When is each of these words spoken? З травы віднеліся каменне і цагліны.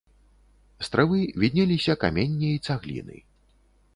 З 0.85 0.89
травы 0.93 1.19
віднеліся 1.43 1.93
каменне 2.03 2.49
і 2.57 2.61
цагліны. 2.69 3.17